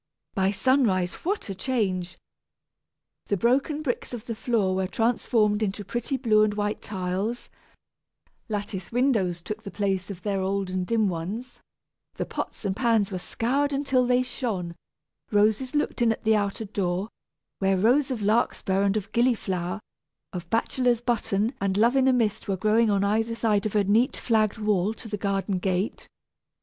[0.33, 2.17] By sunrise what a change!
[3.27, 7.51] The broken bricks of the floor were transformed into pretty blue and white tiles,
[8.49, 11.59] lattice windows took the place of their old and dim ones,
[12.15, 14.73] the pots and pans were scoured until they shone,
[15.31, 17.07] roses looked in at the outer door,
[17.59, 19.79] where rows of larkspur and of gillyflower,
[20.33, 23.83] of bachelor's button and "Love in a mist" were growing on either side of a
[23.83, 26.07] neat flagged walk to the garden gate.